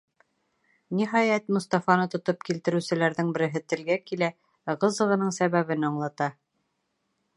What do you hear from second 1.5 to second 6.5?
Мостафаны тотоп килтереүселәрҙең береһе телгә килә, ығы-зығының сәбәбен аңлата.